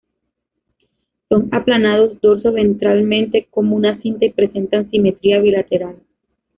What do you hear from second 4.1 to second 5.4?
y presentan simetría